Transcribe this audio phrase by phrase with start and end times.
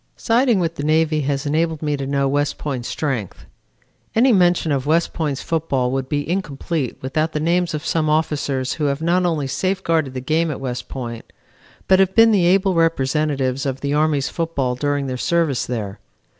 [0.17, 3.45] Siding with the Navy has enabled me to know West Point's strength.
[4.15, 8.73] Any mention of West Point's football would be incomplete without the names of some officers
[8.73, 11.31] who have not only safeguarded the game at West Point,
[11.87, 15.99] but have been the able representatives of the Army's football during their service there.